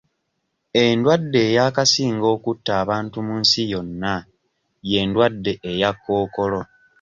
[0.83, 4.13] Endwadde eyakasinga okutta abantu mu nsi yonna
[4.89, 6.61] y'endwadde eya Kkookolo.